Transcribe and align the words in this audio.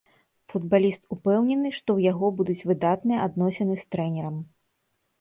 Футбаліст 0.53 1.01
ўпэўнены, 1.17 1.69
што 1.79 1.85
ў 1.97 2.15
яго 2.15 2.33
будуць 2.41 2.67
выдатныя 2.73 3.19
адносіны 3.29 3.81
з 3.87 3.91
трэнерам. 3.95 4.45